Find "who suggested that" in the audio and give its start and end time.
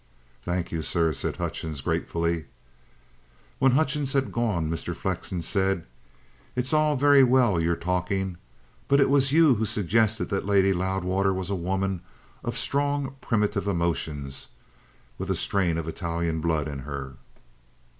9.53-10.43